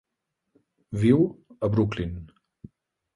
[1.03, 1.21] Viu
[1.67, 2.17] a Brooklyn.